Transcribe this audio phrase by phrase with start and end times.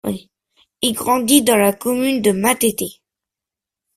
[0.81, 3.03] Il grandit dans la commune de Matete.